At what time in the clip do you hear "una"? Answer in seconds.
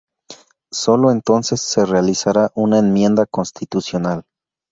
2.55-2.79